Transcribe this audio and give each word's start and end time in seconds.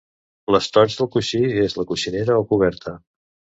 L'estoig 0.55 0.95
del 1.01 1.09
coixí 1.17 1.43
és 1.65 1.77
la 1.81 1.87
coixinera 1.93 2.41
o 2.43 2.49
coberta. 2.55 2.97